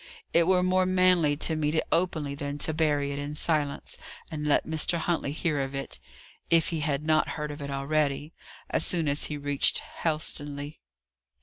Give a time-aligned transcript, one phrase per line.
[0.33, 3.99] It were more manly to meet it openly than to bury it in silence,
[4.31, 4.97] and let Mr.
[4.97, 5.99] Huntley hear of it
[6.49, 8.33] (if he had not heard of it already)
[8.71, 10.79] as soon as he reached Helstonleigh.